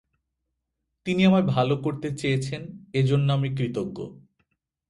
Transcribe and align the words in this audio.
তিনি 1.05 1.21
আমায় 1.25 1.45
ভাল 1.45 1.69
করতে 1.81 2.07
চেয়েছেন, 2.15 2.61
এজন্য 2.93 3.27
আমি 3.33 3.49
কৃতজ্ঞ। 3.55 3.97